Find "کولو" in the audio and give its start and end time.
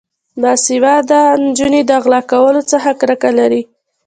2.31-2.61